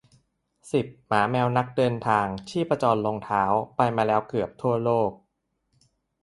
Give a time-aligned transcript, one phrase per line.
[0.71, 3.43] สิบ หมาแมวนักเดินทาง ชีพจรลงเท้า
[3.75, 5.11] ไปมาแล้วเกือบทั่วโลก